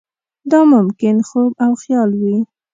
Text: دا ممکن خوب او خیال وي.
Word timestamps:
دا 0.51 0.59
ممکن 0.73 1.15
خوب 1.27 1.51
او 1.65 1.71
خیال 1.81 2.09
وي. 2.21 2.37